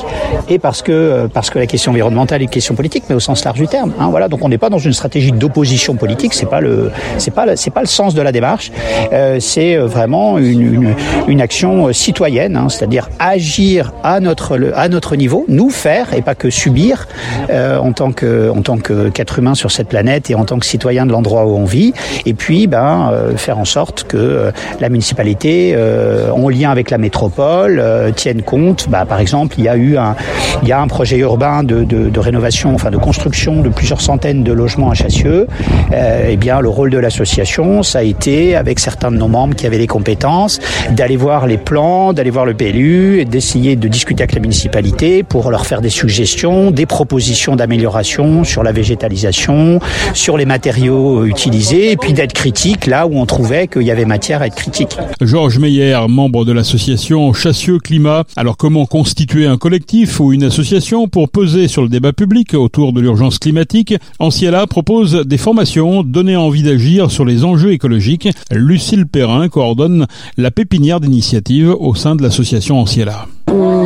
et 0.49 0.59
parce 0.59 0.83
que 0.83 1.29
parce 1.33 1.51
que 1.51 1.59
la 1.59 1.67
question 1.67 1.93
environnementale 1.93 2.41
est 2.41 2.45
une 2.45 2.51
question 2.51 2.75
politique, 2.75 3.05
mais 3.09 3.15
au 3.15 3.21
sens 3.21 3.45
large 3.45 3.59
du 3.59 3.69
terme. 3.69 3.93
Hein, 4.01 4.09
voilà, 4.11 4.29
donc 4.29 4.41
on 4.43 4.49
n'est 4.49 4.59
pas 4.59 4.71
dans 4.71 4.79
une 4.79 4.93
stratégie 4.93 5.33
d'opposition 5.33 5.95
politique, 5.95 6.35
c'est 6.35 6.47
pas 6.47 6.61
le 6.61 6.91
c'est 7.19 7.33
pas 7.33 7.57
c'est 7.57 7.71
pas 7.71 7.81
le 7.81 7.87
sens 7.87 8.15
de 8.15 8.23
la 8.23 8.33
démarche. 8.33 8.73
Euh, 9.13 9.39
c'est 9.41 9.77
vraiment 9.77 10.39
une, 10.39 10.75
une, 10.75 10.95
une 11.29 11.41
action 11.41 11.93
citoyenne, 11.93 12.57
hein, 12.57 12.69
c'est-à-dire 12.69 12.98
agir 13.19 13.93
à 14.03 14.21
notre 14.21 14.73
à 14.75 14.89
notre 14.89 15.17
niveau, 15.17 15.45
nous 15.49 15.71
faire 15.71 16.15
et 16.15 16.23
pas 16.23 16.35
que 16.35 16.51
subir 16.51 17.07
euh, 17.51 17.79
en 17.79 17.93
tant 17.93 18.13
que 18.13 18.51
en 18.51 18.63
tant 18.63 18.79
que 18.79 19.09
qu'être 19.09 19.39
humain 19.39 19.55
sur 19.55 19.71
cette 19.71 19.89
planète 19.89 20.31
et 20.31 20.35
en 20.35 20.45
tant 20.45 20.59
que 20.59 20.67
citoyen 20.67 21.07
de 21.07 21.13
l'endroit 21.13 21.47
où 21.47 21.57
on 21.57 21.65
vit, 21.65 21.93
et 22.27 22.35
puis 22.35 22.67
ben 22.67 23.11
euh, 23.13 23.37
faire 23.37 23.59
en 23.59 23.65
sorte 23.65 24.05
que 24.05 24.17
euh, 24.17 24.51
la 24.81 24.89
municipalité 24.89 25.75
euh, 25.77 26.31
en 26.31 26.49
lien 26.49 26.71
avec 26.71 26.91
la 26.91 26.99
métropole 26.99 27.79
euh, 27.81 28.11
tienne 28.11 28.43
compte. 28.43 28.89
Bah, 28.89 29.05
par 29.07 29.21
exemple, 29.21 29.57
il 29.59 29.65
y 29.65 29.69
a 29.69 29.77
eu 29.77 29.97
un 29.97 30.17
il 30.63 30.69
y 30.69 30.73
a 30.73 30.81
un 30.81 30.89
projet 30.89 31.19
urbain 31.19 31.63
de, 31.63 31.85
de, 31.85 32.09
de 32.09 32.21
rénovation, 32.21 32.75
enfin 32.75 32.91
de 32.91 32.97
construction 32.97 33.63
de 33.63 33.69
plusieurs 33.69 34.01
centaines 34.01 34.43
de 34.43 34.53
logements 34.53 34.91
à 34.91 34.95
Chassieux. 34.95 35.47
Euh, 35.93 36.29
eh 36.31 36.37
bien, 36.37 36.61
le 36.61 36.69
rôle 36.69 36.91
de 36.91 36.99
l'association, 36.99 37.83
ça 37.83 38.01
a 38.01 38.03
été, 38.03 38.57
avec 38.57 38.79
certains 38.79 39.11
de 39.11 39.17
nos 39.17 39.29
membres 39.29 39.55
qui 39.55 39.67
avaient 39.67 39.79
des 39.79 39.87
compétences, 39.87 40.61
d'aller 40.91 41.17
voir 41.17 41.47
les 41.47 41.59
plans, 41.59 42.13
d'aller 42.13 42.31
voir 42.31 42.45
le 42.45 42.55
PLU, 42.55 42.88
d'essayer 43.25 43.77
de 43.77 43.89
discuter 43.89 44.23
avec 44.23 44.35
la 44.35 44.41
municipalité 44.41 45.23
pour 45.23 45.51
leur 45.51 45.67
faire 45.67 45.81
des 45.81 45.91
suggestions, 45.91 46.71
des 46.71 46.87
propositions 46.87 47.57
d'amélioration 47.57 48.45
sur 48.45 48.63
la 48.63 48.73
végétalisation, 48.73 49.81
sur 50.15 50.37
les 50.37 50.45
matériaux 50.45 51.25
utilisés, 51.25 51.93
et 51.93 51.97
puis 51.97 52.13
d'être 52.13 52.33
critique 52.33 52.87
là 52.87 53.07
où 53.07 53.19
on 53.19 53.27
trouvait 53.27 53.69
qu'il 53.69 53.83
y 53.83 53.91
avait 53.91 54.05
matière 54.05 54.43
à 54.43 54.47
être 54.47 54.55
critique. 54.55 54.97
Georges 55.21 55.59
Meyer, 55.59 55.99
membre 56.09 56.45
de 56.45 56.53
l'association 56.53 57.33
Chassieux 57.33 57.79
Climat. 57.79 58.25
Alors 58.37 58.57
comment 58.57 58.87
constituer 58.87 59.47
un 59.47 59.57
collectif 59.57 60.21
ou 60.21 60.33
une 60.33 60.45
association 60.45 61.09
pour 61.09 61.29
peser 61.29 61.69
sur 61.69 61.83
le 61.83 61.89
débat 61.89 62.13
public 62.13 62.55
autour 62.55 62.93
de 62.93 63.01
l'urgence 63.01 63.39
climatique? 63.39 63.95
Anciela 64.19 64.67
propose 64.67 65.27
des 65.27 65.39
formations 65.39 66.03
donner 66.03 66.37
envie 66.37 66.63
d'agir 66.63 67.11
sur 67.11 67.25
les 67.25 67.45
enjeux 67.45 67.73
écologiques. 67.73 68.29
Lucille 68.51 69.07
Perrin 69.07 69.49
coordonne 69.49 70.07
la 70.37 70.51
pépinière 70.51 71.01
d'initiative 71.01 71.75
au 71.79 71.95
sein 71.95 72.17
de 72.17 72.23
l'association 72.23 72.78
Anciela 72.81 73.27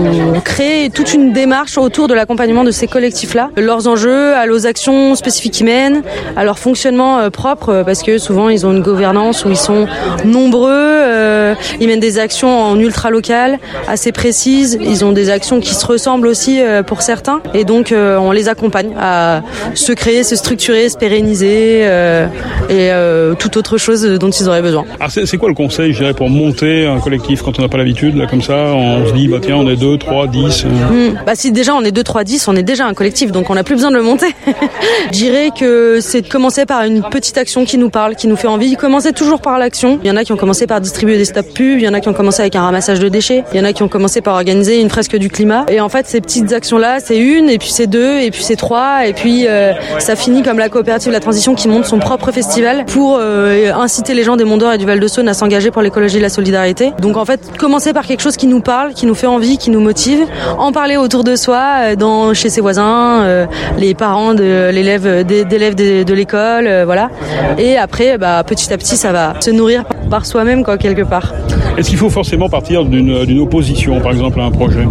on 0.07 0.41
crée 0.41 0.91
toute 0.93 1.15
une 1.15 1.33
démarche 1.33 1.79
autour 1.79 2.09
de 2.09 2.15
l'accompagnement 2.15 2.65
de 2.65 2.71
ces 2.71 2.87
collectifs-là, 2.87 3.51
leurs 3.57 3.89
enjeux, 3.89 4.35
à 4.35 4.47
leurs 4.47 4.67
actions 4.67 5.15
spécifiques 5.15 5.53
qu'ils 5.53 5.67
mènent, 5.67 6.03
à 6.37 6.45
leur 6.45 6.59
fonctionnement 6.59 7.19
euh, 7.19 7.31
propre, 7.31 7.83
parce 7.85 8.03
que 8.03 8.19
souvent 8.19 8.49
ils 8.49 8.67
ont 8.67 8.73
une 8.73 8.83
gouvernance 8.83 9.45
où 9.45 9.51
ils 9.51 9.57
sont 9.57 9.87
nombreux, 10.25 10.71
euh, 10.73 11.55
ils 11.81 11.87
mènent 11.89 12.01
des 12.01 12.19
actions 12.19 12.63
en 12.63 12.79
ultra 12.79 13.11
local, 13.11 13.59
assez 13.89 14.13
précises, 14.13 14.79
ils 14.81 15.05
ont 15.05 15.13
des 15.13 15.31
actions 15.31 15.61
qui 15.61 15.75
se 15.75 15.87
ressemblent 15.87 16.27
aussi 16.27 16.61
euh, 16.61 16.83
pour 16.83 17.03
certains, 17.03 17.41
et 17.55 17.65
donc 17.65 17.93
euh, 17.93 18.17
on 18.19 18.33
les 18.33 18.49
accompagne 18.49 18.93
à 18.99 19.43
se 19.75 19.93
créer, 19.93 20.23
se 20.25 20.37
structurer, 20.37 20.89
se 20.89 20.97
pérenniser 20.97 21.83
euh, 21.83 22.27
et 22.69 22.91
euh, 22.91 23.35
toute 23.35 23.57
autre 23.57 23.79
chose 23.79 24.03
dont 24.03 24.31
ils 24.31 24.49
auraient 24.49 24.63
besoin. 24.63 24.85
Ah, 25.01 25.07
c'est 25.09 25.37
quoi 25.37 25.49
le 25.49 25.55
conseil, 25.55 25.93
je 25.93 25.99
dirais, 25.99 26.15
pour 26.15 26.31
monter 26.31 26.87
un 26.87 27.01
collectif 27.01 27.43
quand 27.43 27.59
on 27.59 27.63
n'a 27.63 27.69
pas 27.69 27.79
l'habitude, 27.79 28.17
là 28.17 28.27
comme 28.27 28.43
ça, 28.43 28.55
on 28.55 29.07
se 29.07 29.13
dit 29.13 29.29
bah 29.29 29.39
tiens 29.41 29.57
on 29.57 29.69
est 29.69 29.77
2, 29.93 29.99
3, 29.99 30.27
10 30.27 30.65
euh... 30.65 30.69
mmh. 30.69 31.19
Bah 31.27 31.33
si 31.35 31.53
déjà 31.53 31.75
on 31.75 31.83
est 31.83 31.93
2, 31.93 32.03
3, 32.03 32.25
10, 32.25 32.49
on 32.49 32.57
est 32.57 32.63
déjà 32.63 32.87
un 32.87 32.95
collectif, 32.95 33.31
donc 33.31 33.51
on 33.51 33.55
n'a 33.55 33.63
plus 33.63 33.75
besoin 33.75 33.91
de 33.91 33.97
le 33.97 34.03
monter. 34.03 34.35
Je 35.13 35.43
que 35.59 36.01
c'est 36.01 36.23
de 36.23 36.29
commencer 36.29 36.67
par 36.67 36.85
une 36.85 37.03
petite 37.03 37.37
action 37.37 37.65
qui 37.65 37.77
nous 37.77 37.91
parle, 37.91 38.17
qui 38.17 38.27
nous 38.27 38.37
fait 38.37 38.49
envie. 38.49 38.75
Commencer 38.77 39.13
toujours 39.13 39.41
par 39.41 39.59
l'action. 39.59 39.99
Il 40.03 40.09
y 40.09 40.11
en 40.11 40.17
a 40.17 40.25
qui 40.25 40.33
ont 40.33 40.37
commencé 40.37 40.67
par 40.67 40.81
distribuer 40.81 41.19
des 41.19 41.25
stop 41.25 41.47
pubs, 41.55 41.79
il 41.79 41.83
y 41.83 41.89
en 41.89 41.95
a 41.95 42.01
qui 42.01 42.09
ont 42.09 42.15
commencé 42.15 42.41
avec 42.41 42.57
un 42.57 42.63
ramassage 42.63 43.01
de 43.01 43.09
déchets, 43.09 43.45
il 43.53 43.59
y 43.59 43.61
en 43.61 43.65
a 43.65 43.73
qui 43.73 43.83
ont 43.83 43.89
commencé 43.89 44.21
par 44.21 44.35
organiser 44.35 44.81
une 44.81 44.89
fresque 44.89 45.17
du 45.17 45.29
climat. 45.29 45.67
Et 45.69 45.81
en 45.81 45.89
fait 45.89 46.07
ces 46.07 46.21
petites 46.21 46.53
actions-là, 46.53 47.01
c'est 47.01 47.19
une, 47.19 47.51
et 47.51 47.59
puis 47.59 47.71
c'est 47.71 47.87
deux, 47.87 48.19
et 48.21 48.31
puis 48.31 48.43
c'est 48.43 48.57
trois, 48.57 49.07
et 49.07 49.13
puis 49.13 49.47
euh, 49.47 49.73
ça 49.99 50.17
finit 50.17 50.43
comme 50.43 50.59
la 50.59 50.69
coopérative 50.69 51.13
La 51.13 51.21
Transition 51.21 51.55
qui 51.55 51.69
monte 51.69 51.85
son 51.85 51.99
propre 51.99 52.33
festival 52.33 52.85
pour 52.87 53.19
euh, 53.21 53.73
inciter 53.73 54.15
les 54.15 54.23
gens 54.23 54.37
des 54.37 54.45
Monts 54.45 54.73
et 54.73 54.79
du 54.79 54.87
Val 54.87 55.01
de 55.01 55.09
Saône 55.09 55.29
à 55.29 55.35
s'engager 55.35 55.71
pour 55.71 55.83
l'écologie 55.83 56.19
et 56.19 56.21
la 56.21 56.29
solidarité. 56.29 56.93
Donc 57.01 57.17
en 57.17 57.25
fait, 57.25 57.41
commencer 57.59 57.93
par 57.93 58.07
quelque 58.07 58.21
chose 58.21 58.37
qui 58.37 58.47
nous 58.47 58.61
parle, 58.61 58.95
qui 58.95 59.07
nous 59.07 59.15
fait 59.15 59.27
envie, 59.27 59.59
qui 59.59 59.71
nous 59.71 59.81
motive, 59.83 60.21
en 60.59 60.73
parler 60.73 60.97
autour 60.97 61.25
de 61.25 61.37
soi, 61.37 61.97
dans, 61.97 62.35
chez 62.35 62.49
ses 62.49 62.61
voisins, 62.61 63.23
euh, 63.23 63.47
les 63.79 63.95
parents 63.95 64.35
de 64.35 64.71
l'élève, 64.71 65.25
d'élèves 65.25 65.75
de, 65.75 66.03
de 66.03 66.15
l'école, 66.15 66.67
euh, 66.67 66.85
voilà. 66.85 67.11
Et 67.59 67.77
après, 67.77 68.19
bah, 68.19 68.43
petit 68.47 68.73
à 68.73 68.79
petit, 68.79 68.97
ça 68.97 69.13
va 69.13 69.35
se 69.41 69.51
nourrir 69.51 69.85
par 70.11 70.27
soi-même, 70.27 70.65
quoi, 70.65 70.79
quelque 70.79 71.03
part. 71.03 71.33
Est-ce 71.77 71.89
qu'il 71.89 71.99
faut 71.99 72.11
forcément 72.11 72.49
partir 72.49 72.85
d'une 72.85 73.39
opposition, 73.41 74.01
par 74.01 74.13
exemple, 74.13 74.41
à 74.41 74.45
un 74.45 74.51
projet? 74.51 74.87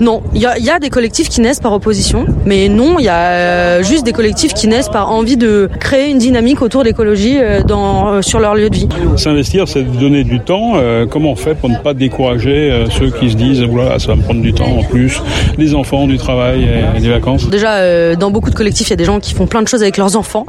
Non, 0.00 0.22
il 0.34 0.40
y, 0.40 0.64
y, 0.64 0.70
a 0.70 0.78
des 0.78 0.90
collectifs 0.90 1.28
qui 1.28 1.40
naissent 1.40 1.60
par 1.60 1.72
opposition, 1.72 2.26
mais 2.44 2.68
non, 2.68 2.98
il 2.98 3.04
y 3.04 3.08
a 3.08 3.30
euh, 3.30 3.82
juste 3.82 4.04
des 4.04 4.12
collectifs 4.12 4.54
qui 4.54 4.68
naissent 4.68 4.88
par 4.88 5.10
envie 5.10 5.36
de 5.36 5.68
créer 5.80 6.10
une 6.10 6.18
dynamique 6.18 6.62
autour 6.62 6.82
de 6.82 6.86
l'écologie 6.86 7.38
euh, 7.38 7.62
dans, 7.62 8.22
sur 8.22 8.40
leur 8.40 8.54
lieu 8.54 8.70
de 8.70 8.76
vie. 8.76 8.88
S'investir, 9.16 9.68
c'est 9.68 9.82
donner 9.82 10.24
du 10.24 10.40
temps. 10.40 10.72
Euh, 10.76 11.06
comment 11.06 11.32
on 11.32 11.36
fait 11.36 11.54
pour 11.54 11.68
ne 11.68 11.76
pas 11.76 11.94
décourager 11.94 12.70
euh, 12.70 12.88
ceux 12.90 13.10
qui 13.10 13.30
se 13.30 13.36
disent 13.36 13.62
voilà, 13.62 13.98
ça 13.98 14.08
va 14.08 14.16
me 14.16 14.22
prendre 14.22 14.40
du 14.40 14.52
temps 14.52 14.70
en 14.70 14.82
plus, 14.82 15.20
les 15.56 15.74
enfants, 15.74 16.06
du 16.06 16.18
travail 16.18 16.64
et, 16.64 16.98
et 16.98 17.00
des 17.00 17.10
vacances? 17.10 17.48
Déjà, 17.48 17.76
euh, 17.76 18.16
dans 18.16 18.30
beaucoup 18.30 18.50
de 18.50 18.54
collectifs, 18.54 18.88
il 18.88 18.90
y 18.90 18.94
a 18.94 18.96
des 18.96 19.04
gens 19.04 19.20
qui 19.20 19.34
font 19.34 19.46
plein 19.46 19.62
de 19.62 19.68
choses 19.68 19.82
avec 19.82 19.96
leurs 19.96 20.16
enfants. 20.16 20.46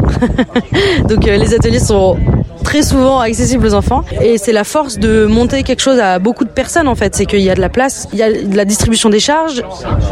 Donc 1.09 1.25
les 1.25 1.53
ateliers 1.53 1.79
sont 1.79 2.17
très 2.69 2.83
souvent 2.83 3.19
accessible 3.19 3.65
aux 3.65 3.73
enfants. 3.73 4.03
Et 4.21 4.37
c'est 4.37 4.51
la 4.51 4.63
force 4.63 4.99
de 4.99 5.25
monter 5.25 5.63
quelque 5.63 5.79
chose 5.79 5.97
à 5.97 6.19
beaucoup 6.19 6.43
de 6.43 6.51
personnes 6.51 6.87
en 6.87 6.93
fait. 6.93 7.15
C'est 7.15 7.25
qu'il 7.25 7.39
y 7.39 7.49
a 7.49 7.55
de 7.55 7.61
la 7.61 7.69
place 7.69 8.07
il 8.13 8.19
y 8.19 8.21
a 8.21 8.31
de 8.31 8.55
la 8.55 8.63
distribution 8.63 9.09
des 9.09 9.19
charges 9.19 9.63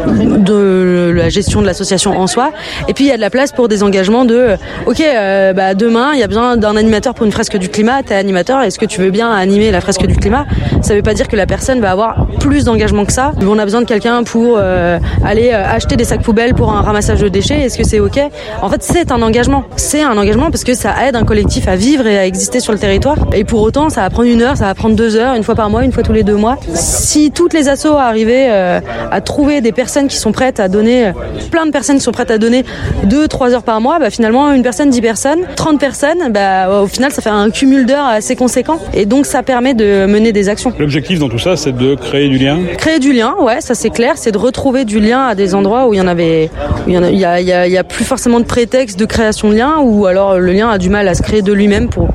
de 0.08 1.14
la 1.16 1.30
gestion 1.30 1.62
de 1.62 1.68
l'association 1.68 2.20
en 2.20 2.26
soi. 2.26 2.50
Et 2.88 2.96
puis 2.96 3.04
il 3.04 3.10
y 3.10 3.12
a 3.12 3.16
de 3.16 3.22
la 3.22 3.30
place 3.30 3.52
pour 3.52 3.68
des 3.68 3.84
engagements 3.84 4.26
de 4.26 4.56
ok 4.88 5.02
euh, 5.02 5.54
bah, 5.54 5.76
demain 5.76 6.14
il 6.16 6.20
y 6.20 6.24
a 6.24 6.28
besoin 6.28 6.58
d'un 6.58 6.76
animateur 6.76 7.14
pour 7.14 7.28
une 7.28 7.32
fresque 7.32 7.58
du 7.58 7.70
climat. 7.70 8.02
T'es 8.02 8.16
animateur 8.16 8.64
est-ce 8.64 8.80
que 8.80 8.88
tu 8.88 9.02
veux 9.02 9.12
bien 9.12 9.32
animer 9.32 9.70
la 9.70 9.80
fresque 9.80 10.08
du 10.08 10.16
climat? 10.16 10.48
Ça 10.82 10.96
veut 10.96 11.04
pas 11.04 11.14
dire 11.14 11.28
que 11.28 11.36
la 11.36 11.46
personne 11.46 11.80
va 11.80 11.92
avoir 11.92 12.26
plus 12.40 12.64
d'engagement 12.64 13.06
que 13.06 13.14
ça. 13.14 13.34
On 13.40 13.60
a 13.60 13.66
besoin 13.66 13.82
de 13.82 13.88
quelqu'un 13.88 14.24
pour 14.24 14.56
euh, 14.58 14.98
aller 15.24 15.52
euh, 15.54 15.64
acheter 15.64 15.96
des 15.96 16.06
sacs 16.06 16.24
poubelles 16.24 16.56
pour 16.56 16.74
un 16.74 16.82
ramassage 16.82 17.22
de 17.22 17.30
déchets. 17.30 17.60
Est-ce 17.60 17.78
que 17.78 17.84
c'est 17.84 18.00
ok? 18.00 18.20
En 18.64 18.70
fait 18.72 18.82
c'est 18.82 19.12
un 19.12 19.22
engagement. 19.22 19.66
C'est 19.76 20.02
un 20.02 20.18
engagement 20.18 20.50
parce 20.50 20.64
que 20.64 20.74
ça 20.74 20.96
aide 21.08 21.16
un 21.16 21.24
collectif 21.24 21.68
à 21.68 21.76
vivre 21.76 22.08
et 22.08 22.18
à 22.18 22.26
exister 22.26 22.47
exister 22.48 22.62
sur 22.62 22.72
le 22.72 22.80
territoire. 22.80 23.18
Et 23.34 23.44
pour 23.44 23.62
autant, 23.62 23.89
ça 23.89 24.01
va 24.01 24.10
prendre 24.10 24.30
une 24.30 24.42
heure, 24.42 24.56
ça 24.56 24.66
va 24.66 24.74
prendre 24.74 24.96
deux 24.96 25.18
heures, 25.18 25.36
une 25.36 25.44
fois 25.44 25.56
par 25.56 25.70
mois, 25.70 25.84
une 25.84 25.92
fois 25.92 26.01
tous 26.01 26.13
les 26.13 26.24
deux 26.24 26.36
mois. 26.36 26.58
Si 26.74 27.32
toutes 27.32 27.54
les 27.54 27.68
assos 27.68 27.98
arrivaient 27.98 28.48
euh, 28.50 28.80
à 29.12 29.20
trouver 29.20 29.60
des 29.60 29.74
personnes 29.74 30.08
qui 30.08 30.16
sont 30.16 30.32
prêtes 30.32 30.62
à 30.62 30.70
donner, 30.70 31.12
plein 31.51 31.66
de 31.66 31.72
personnes 31.72 31.98
qui 31.98 32.04
sont 32.04 32.13
prêtes 32.13 32.32
à 32.32 32.38
donner 32.38 32.63
deux, 33.04 33.27
trois 33.27 33.54
heures 33.54 33.63
par 33.63 33.82
mois, 33.82 34.00
bah, 34.00 34.10
finalement, 34.10 34.54
une 34.54 34.63
personne, 34.63 34.89
dix 34.89 35.01
personnes, 35.01 35.39
30 35.58 35.77
personnes, 35.77 36.32
bah, 36.32 36.84
au 36.84 36.88
final, 36.88 37.12
ça 37.12 37.22
fait 37.22 37.30
un 37.30 37.50
cumul 37.50 37.86
d'heures 37.86 38.06
assez 38.06 38.38
conséquent. 38.38 38.80
Et 38.94 39.06
donc, 39.06 39.25
ça 39.25 39.44
permet 39.44 39.74
de 39.74 40.06
mener 40.06 40.32
des 40.32 40.48
actions. 40.48 40.72
L'objectif 40.80 41.20
dans 41.20 41.27
tout 41.27 41.39
ça, 41.39 41.58
c'est 41.58 41.75
de 41.75 41.96
créer 41.96 42.30
du 42.30 42.38
lien? 42.38 42.60
Créer 42.77 43.00
du 43.00 43.12
lien, 43.12 43.36
ouais, 43.42 43.60
ça 43.60 43.75
c'est 43.75 43.89
clair, 43.89 44.13
c'est 44.16 44.32
de 44.32 44.38
retrouver 44.38 44.86
du 44.86 45.01
lien 45.01 45.25
à 45.25 45.36
des 45.36 45.54
endroits 45.54 45.88
où 45.88 45.94
il 45.94 45.98
y 45.98 46.01
en 46.01 46.08
avait, 46.08 46.50
il 46.88 47.17
y, 47.17 47.25
a, 47.25 47.79
a 47.79 47.84
plus 47.84 48.06
forcément 48.06 48.39
de 48.39 48.46
prétexte 48.46 48.98
de 49.00 49.06
création 49.06 49.50
de 49.50 49.56
lien, 49.56 49.77
ou 49.82 50.06
alors 50.06 50.38
le 50.38 50.51
lien 50.53 50.70
a 50.70 50.77
du 50.77 50.89
mal 50.89 51.08
à 51.08 51.15
se 51.15 51.22
créer 51.22 51.41
de 51.41 51.53
lui-même 51.53 51.89
pour 51.89 52.10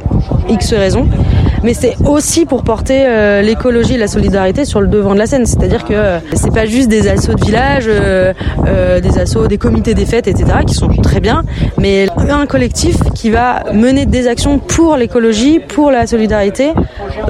X 0.48 0.72
raisons 0.72 1.06
mais 1.62 1.74
c'est 1.74 1.96
aussi 2.06 2.44
pour 2.44 2.64
porter 2.64 3.04
euh, 3.06 3.42
l'écologie 3.42 3.94
et 3.94 3.98
la 3.98 4.08
solidarité 4.08 4.64
sur 4.64 4.80
le 4.80 4.88
devant 4.88 5.14
de 5.14 5.18
la 5.18 5.26
scène. 5.26 5.46
C'est-à-dire 5.46 5.84
que 5.84 5.94
euh, 5.94 6.18
c'est 6.34 6.52
pas 6.52 6.66
juste 6.66 6.88
des 6.88 7.08
assauts 7.08 7.34
de 7.34 7.44
village, 7.44 7.84
euh, 7.88 8.32
des 9.00 9.18
assauts, 9.18 9.46
des 9.46 9.58
comités 9.58 9.94
des 9.94 10.06
fêtes, 10.06 10.28
etc., 10.28 10.58
qui 10.66 10.74
sont 10.74 10.88
très 10.88 11.20
bien, 11.20 11.42
mais 11.78 12.08
un 12.28 12.46
collectif 12.46 12.96
qui 13.14 13.30
va 13.30 13.64
mener 13.72 14.06
des 14.06 14.26
actions 14.26 14.58
pour 14.58 14.96
l'écologie, 14.96 15.60
pour 15.60 15.90
la 15.90 16.06
solidarité, 16.06 16.72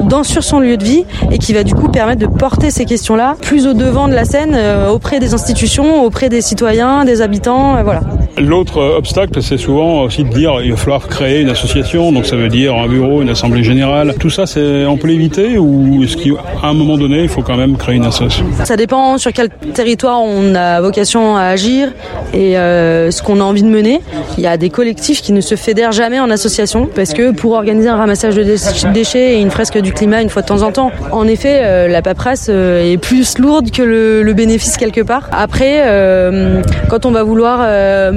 dans 0.02 0.22
sur 0.22 0.42
son 0.42 0.60
lieu 0.60 0.76
de 0.76 0.84
vie, 0.84 1.04
et 1.30 1.38
qui 1.38 1.52
va 1.52 1.64
du 1.64 1.74
coup 1.74 1.88
permettre 1.88 2.20
de 2.20 2.26
porter 2.26 2.70
ces 2.70 2.84
questions-là 2.84 3.36
plus 3.40 3.66
au 3.66 3.74
devant 3.74 4.08
de 4.08 4.14
la 4.14 4.24
scène, 4.24 4.56
auprès 4.90 5.20
des 5.20 5.34
institutions, 5.34 6.04
auprès 6.04 6.28
des 6.28 6.40
citoyens, 6.40 7.04
des 7.04 7.22
habitants, 7.22 7.82
voilà. 7.82 8.00
L'autre 8.38 8.80
obstacle, 8.80 9.42
c'est 9.42 9.58
souvent 9.58 10.02
aussi 10.04 10.24
de 10.24 10.30
dire 10.30 10.54
il 10.64 10.70
va 10.70 10.76
falloir 10.76 11.06
créer 11.06 11.42
une 11.42 11.50
association, 11.50 12.12
donc 12.12 12.24
ça 12.24 12.34
veut 12.36 12.48
dire 12.48 12.74
un 12.74 12.88
bureau, 12.88 13.20
une 13.20 13.28
assemblée 13.28 13.62
générale. 13.62 14.14
Tout 14.18 14.30
ça, 14.30 14.46
c'est 14.46 14.86
on 14.86 14.96
peut 14.96 15.08
l'éviter 15.08 15.58
ou 15.58 16.02
est-ce 16.02 16.16
qu'à 16.16 16.40
un 16.62 16.72
moment 16.72 16.96
donné, 16.96 17.22
il 17.22 17.28
faut 17.28 17.42
quand 17.42 17.58
même 17.58 17.76
créer 17.76 17.96
une 17.96 18.06
association 18.06 18.46
Ça 18.64 18.76
dépend 18.76 19.18
sur 19.18 19.32
quel 19.32 19.50
territoire 19.74 20.22
on 20.22 20.54
a 20.54 20.80
vocation 20.80 21.36
à 21.36 21.42
agir 21.42 21.92
et 22.32 22.56
euh, 22.56 23.10
ce 23.10 23.22
qu'on 23.22 23.38
a 23.38 23.44
envie 23.44 23.62
de 23.62 23.68
mener. 23.68 24.00
Il 24.38 24.44
y 24.44 24.46
a 24.46 24.56
des 24.56 24.70
collectifs 24.70 25.20
qui 25.20 25.32
ne 25.32 25.42
se 25.42 25.54
fédèrent 25.54 25.92
jamais 25.92 26.18
en 26.18 26.30
association 26.30 26.88
parce 26.94 27.12
que 27.12 27.32
pour 27.32 27.52
organiser 27.52 27.90
un 27.90 27.96
ramassage 27.96 28.34
de 28.34 28.44
déchets 28.92 29.34
et 29.34 29.40
une 29.40 29.50
fresque 29.50 29.78
du 29.78 29.92
climat 29.92 30.22
une 30.22 30.30
fois 30.30 30.40
de 30.40 30.46
temps 30.46 30.62
en 30.62 30.72
temps, 30.72 30.90
en 31.10 31.28
effet, 31.28 31.60
euh, 31.62 31.88
la 31.88 32.00
paperasse 32.00 32.46
euh, 32.48 32.92
est 32.92 32.96
plus 32.96 33.38
lourde 33.38 33.70
que 33.70 33.82
le, 33.82 34.22
le 34.22 34.32
bénéfice 34.32 34.78
quelque 34.78 35.02
part. 35.02 35.28
Après, 35.32 35.82
quand 36.88 37.04
on 37.04 37.10
va 37.10 37.22
vouloir 37.22 37.60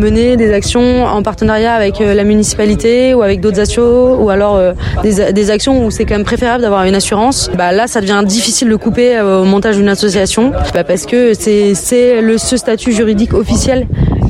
mener 0.06 0.38
des 0.38 0.54
actions 0.54 1.04
en 1.04 1.24
partenariat 1.24 1.74
avec 1.74 2.00
euh, 2.00 2.14
la 2.14 2.24
municipalité 2.24 3.16
ou 3.16 3.24
avec 3.24 3.42
d'autres 3.42 3.60
assos 3.60 4.16
ou 4.20 4.30
alors 4.30 4.56
euh, 4.56 4.74
des, 5.04 5.50
actions 5.50 5.84
où 5.84 5.90
c'est 5.90 6.06
quand 6.06 6.16
même 6.16 6.24
préférable 6.24 6.62
d'avoir 6.62 6.84
une 6.84 6.94
assurance, 6.96 7.50
bah 7.58 7.72
là 7.72 7.88
ça 7.88 8.02
devient 8.02 8.22
difficile 8.24 8.70
de 8.70 8.76
couper 8.76 9.18
euh, 9.18 9.42
au 9.42 9.46
montage 9.46 9.78
d'une 9.78 9.90
association 9.90 10.52
bah 10.74 10.84
parce 10.84 11.06
que 11.06 11.34
c'est 11.34 12.22
le 12.22 12.38
ce 12.38 12.56
statut 12.58 12.92
juridique 12.92 13.34
officiel 13.34 13.88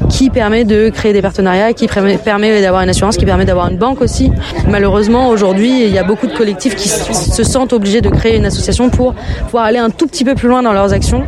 qui 0.10 0.30
permet 0.30 0.66
de 0.66 0.90
créer 0.90 1.14
des 1.14 1.22
partenariats, 1.22 1.74
qui 1.74 1.88
permet 1.88 2.62
d'avoir 2.62 2.82
une 2.82 2.90
assurance, 2.90 3.18
qui 3.18 3.26
permet 3.26 3.46
d'avoir 3.46 3.70
une 3.70 3.78
banque 3.78 4.02
aussi. 4.02 4.32
Malheureusement, 4.70 5.30
aujourd'hui, 5.30 5.86
il 5.86 5.94
y 5.94 5.98
a 5.98 6.04
beaucoup 6.04 6.28
de 6.28 6.34
collectifs 6.34 6.76
qui 6.76 6.90
se 6.90 7.44
sentent 7.44 7.74
obligés 7.74 8.02
de 8.02 8.10
créer 8.10 8.38
une 8.38 8.46
association 8.46 8.90
pour 8.90 9.14
pouvoir 9.46 9.66
aller 9.66 9.80
un 9.80 9.90
tout 9.90 10.08
petit 10.08 10.24
peu 10.24 10.36
plus 10.36 10.48
loin 10.48 10.64
dans 10.64 10.74
leurs 10.74 10.94
actions 10.94 11.24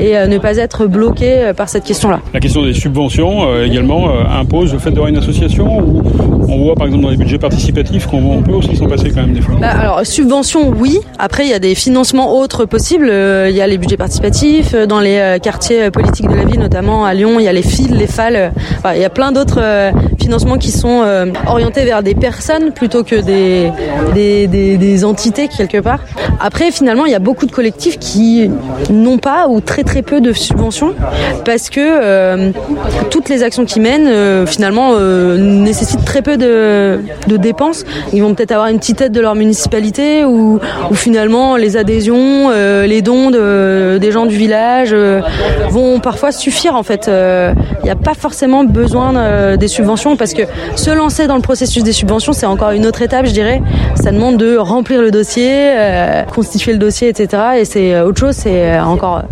et 0.00 0.16
euh, 0.16 0.26
ne 0.26 0.38
pas 0.38 0.56
être 0.56 0.86
bloqués 0.86 1.38
euh, 1.38 1.54
par 1.54 1.68
cette 1.68 1.84
question-là. 1.84 2.20
La 2.34 2.40
question 2.40 2.64
des 2.64 2.72
subventions 2.72 3.48
euh, 3.48 3.66
également 3.66 4.10
impose 4.30 4.72
le 4.72 4.78
fait 4.78 4.90
d'avoir 4.90 5.08
une 5.08 5.16
association 5.16 5.78
ou 5.78 6.02
on 6.48 6.64
voit 6.64 6.74
par 6.74 6.86
exemple 6.86 7.04
dans 7.04 7.10
les 7.10 7.16
budgets 7.16 7.38
participatifs 7.38 8.06
qu'on 8.06 8.42
peut 8.42 8.52
aussi 8.52 8.76
s'en 8.76 8.86
passer 8.86 9.10
quand 9.10 9.22
même 9.22 9.32
des 9.32 9.40
fois. 9.40 9.54
Bah, 9.60 9.70
alors 9.70 10.06
subventions, 10.06 10.68
oui. 10.68 10.98
Après, 11.18 11.44
il 11.44 11.50
y 11.50 11.54
a 11.54 11.58
des 11.58 11.74
financements 11.74 12.38
autres 12.38 12.64
possibles. 12.64 13.06
Il 13.06 13.54
y 13.54 13.60
a 13.60 13.66
les 13.66 13.78
budgets 13.78 13.96
participatifs 13.96 14.74
dans 14.74 15.00
les 15.00 15.38
quartiers 15.42 15.90
politiques 15.90 16.28
de 16.28 16.34
la 16.34 16.44
ville, 16.44 16.60
notamment 16.60 17.04
à 17.04 17.14
Lyon. 17.14 17.38
Il 17.38 17.44
y 17.44 17.48
a 17.48 17.52
les 17.52 17.62
fils, 17.62 17.90
les 17.90 18.06
FAL 18.22 18.52
il 18.94 19.00
y 19.00 19.04
a 19.04 19.10
plein 19.10 19.32
d'autres 19.32 19.60
euh, 19.60 19.90
financements 20.22 20.56
qui 20.56 20.70
sont 20.70 21.02
euh, 21.04 21.26
orientés 21.46 21.84
vers 21.84 22.02
des 22.02 22.14
personnes 22.14 22.72
plutôt 22.72 23.02
que 23.02 23.16
des, 23.16 25.04
entités 25.04 25.48
quelque 25.48 25.78
part. 25.78 26.00
Après, 26.40 26.70
finalement, 26.70 27.06
il 27.06 27.12
y 27.12 27.14
a 27.14 27.18
beaucoup 27.18 27.46
de 27.46 27.52
collectifs 27.52 27.98
qui 27.98 28.48
n'ont 28.90 29.18
pas 29.18 29.48
ou 29.48 29.60
très 29.60 29.82
très 29.82 30.02
peu 30.02 30.20
de 30.20 30.32
subventions 30.32 30.94
parce 31.44 31.70
que 31.70 31.80
euh, 31.80 32.52
toutes 33.10 33.28
les 33.28 33.42
actions 33.42 33.64
qu'ils 33.64 33.82
mènent, 33.82 34.46
finalement, 34.46 34.98
nécessitent 35.36 36.04
très 36.04 36.22
peu 36.22 36.36
de, 36.36 37.00
dépenses. 37.26 37.84
Ils 38.12 38.22
vont 38.22 38.34
peut-être 38.34 38.52
avoir 38.52 38.68
une 38.68 38.78
petite 38.78 39.00
aide 39.00 39.12
de 39.12 39.20
leur 39.20 39.34
municipalité 39.34 40.24
ou, 40.24 40.60
finalement 40.92 41.56
les 41.56 41.76
adhésions, 41.76 42.50
les 42.50 43.02
dons 43.02 43.30
des 43.30 44.12
gens 44.12 44.26
du 44.26 44.36
village 44.36 44.94
vont 45.70 45.98
parfois 45.98 46.30
suffire 46.30 46.76
en 46.76 46.82
fait. 46.82 47.08
Il 47.08 47.84
n'y 47.84 47.90
a 47.90 47.96
pas 47.96 48.14
forcément 48.14 48.64
besoin 48.64 49.12
euh, 49.16 49.56
des 49.56 49.68
subventions 49.68 50.11
parce 50.16 50.34
que 50.34 50.42
se 50.76 50.90
lancer 50.90 51.26
dans 51.26 51.36
le 51.36 51.42
processus 51.42 51.82
des 51.82 51.92
subventions, 51.92 52.32
c'est 52.32 52.46
encore 52.46 52.70
une 52.70 52.86
autre 52.86 53.02
étape, 53.02 53.26
je 53.26 53.32
dirais. 53.32 53.62
Ça 53.94 54.12
demande 54.12 54.36
de 54.36 54.56
remplir 54.56 55.02
le 55.02 55.10
dossier, 55.10 55.50
euh, 55.50 56.22
constituer 56.24 56.72
le 56.72 56.78
dossier, 56.78 57.08
etc. 57.08 57.42
Et 57.60 57.64
c'est 57.64 57.94
euh, 57.94 58.06
autre 58.06 58.20
chose, 58.20 58.34
c'est 58.34 58.78
encore 58.78 59.22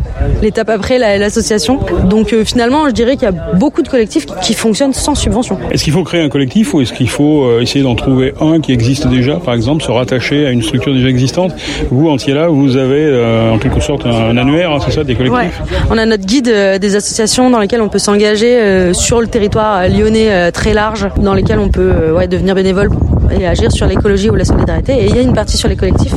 l'étape 0.43 0.69
après 0.69 0.99
l'association. 1.19 1.81
Donc 2.05 2.35
finalement, 2.45 2.87
je 2.87 2.93
dirais 2.93 3.15
qu'il 3.15 3.25
y 3.25 3.27
a 3.27 3.55
beaucoup 3.55 3.83
de 3.83 3.89
collectifs 3.89 4.27
qui 4.43 4.55
fonctionnent 4.55 4.93
sans 4.93 5.15
subvention. 5.15 5.59
Est-ce 5.71 5.85
qu'il 5.85 5.93
faut 5.93 6.05
créer 6.05 6.23
un 6.23 6.29
collectif 6.29 6.75
ou 6.75 6.81
est-ce 6.81 6.93
qu'il 6.93 7.09
faut 7.09 7.61
essayer 7.61 7.85
d'en 7.85 7.95
trouver 7.95 8.35
un 8.41 8.61
qui 8.61 8.73
existe 8.73 9.07
déjà, 9.07 9.37
par 9.37 9.55
exemple, 9.55 9.83
se 9.83 9.91
rattacher 9.91 10.47
à 10.47 10.51
une 10.51 10.63
structure 10.63 10.93
déjà 10.95 11.09
existante? 11.09 11.53
Vous, 11.91 12.09
Antiela, 12.09 12.49
vous 12.49 12.77
avez 12.77 13.51
en 13.53 13.59
quelque 13.59 13.81
sorte 13.81 14.07
un 14.07 14.37
annuaire, 14.37 14.73
hein, 14.73 14.79
c'est 14.85 14.93
ça, 14.93 15.05
des 15.05 15.15
collectifs? 15.15 15.61
On 15.91 15.99
a 15.99 16.07
notre 16.07 16.25
guide 16.25 16.51
des 16.81 16.97
associations 16.97 17.51
dans 17.51 17.59
lesquelles 17.59 17.83
on 17.83 17.89
peut 17.89 17.99
s'engager 17.99 18.59
euh, 18.59 18.93
sur 18.93 19.21
le 19.21 19.27
territoire 19.27 19.89
lyonnais 19.89 20.31
euh, 20.31 20.51
très 20.71 20.75
large 20.75 21.09
dans 21.17 21.35
lesquels 21.35 21.59
on 21.59 21.69
peut 21.69 21.91
euh, 21.91 22.27
devenir 22.29 22.55
bénévole 22.55 22.91
et 23.37 23.45
agir 23.45 23.73
sur 23.73 23.87
l'écologie 23.87 24.31
ou 24.31 24.37
la 24.37 24.45
solidarité. 24.45 24.93
Et 24.93 25.07
il 25.07 25.17
y 25.17 25.19
a 25.19 25.23
une 25.23 25.33
partie 25.33 25.57
sur 25.57 25.69
les 25.69 25.75
collectifs. 25.75 26.15